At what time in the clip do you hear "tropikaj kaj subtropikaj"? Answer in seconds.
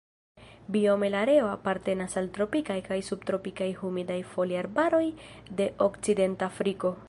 2.37-3.69